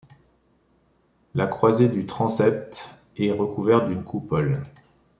La 1.35 1.45
croisée 1.45 1.87
du 1.87 2.07
transept 2.07 2.89
est 3.17 3.29
recouverte 3.29 3.87
d'une 3.87 4.03
coupole. 4.03 4.63